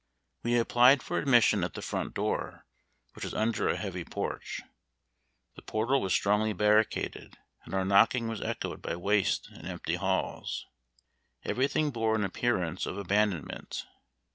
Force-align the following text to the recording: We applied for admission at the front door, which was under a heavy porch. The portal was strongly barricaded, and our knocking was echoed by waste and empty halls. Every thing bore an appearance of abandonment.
We 0.41 0.57
applied 0.57 1.03
for 1.03 1.19
admission 1.19 1.63
at 1.63 1.75
the 1.75 1.81
front 1.83 2.15
door, 2.15 2.65
which 3.13 3.23
was 3.23 3.35
under 3.35 3.69
a 3.69 3.77
heavy 3.77 4.03
porch. 4.03 4.61
The 5.55 5.61
portal 5.61 6.01
was 6.01 6.11
strongly 6.11 6.53
barricaded, 6.53 7.37
and 7.65 7.75
our 7.75 7.85
knocking 7.85 8.27
was 8.27 8.41
echoed 8.41 8.81
by 8.81 8.95
waste 8.95 9.47
and 9.53 9.67
empty 9.67 9.97
halls. 9.97 10.65
Every 11.43 11.67
thing 11.67 11.91
bore 11.91 12.15
an 12.15 12.23
appearance 12.23 12.87
of 12.87 12.97
abandonment. 12.97 13.85